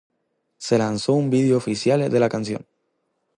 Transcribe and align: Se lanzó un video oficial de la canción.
Se 0.57 0.79
lanzó 0.79 1.13
un 1.13 1.29
video 1.29 1.57
oficial 1.57 2.09
de 2.09 2.19
la 2.19 2.27
canción. 2.27 2.65